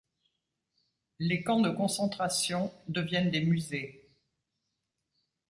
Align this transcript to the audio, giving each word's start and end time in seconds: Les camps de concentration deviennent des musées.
Les 1.19 1.43
camps 1.43 1.59
de 1.59 1.69
concentration 1.69 2.73
deviennent 2.87 3.29
des 3.29 3.41
musées. 3.45 4.09